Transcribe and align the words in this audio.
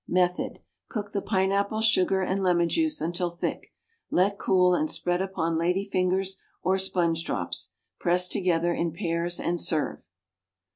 Method. 0.07 0.61
Cook 0.89 1.11
the 1.11 1.21
pineapple, 1.21 1.81
sugar 1.81 2.23
and 2.23 2.41
lemon 2.41 2.69
juice 2.69 3.01
until 3.01 3.29
thick; 3.29 3.71
let 4.09 4.39
cool, 4.39 4.73
and 4.73 4.89
spread 4.89 5.21
upon 5.21 5.59
lady 5.59 5.85
fingers 5.85 6.37
or 6.63 6.79
sponge 6.79 7.23
drops. 7.23 7.69
Press 7.99 8.27
together 8.27 8.73
in 8.73 8.93
pairs 8.93 9.39
and 9.39 9.61
serve. 9.61 10.07